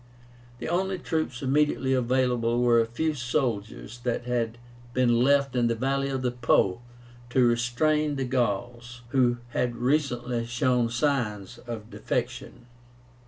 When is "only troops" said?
0.67-1.43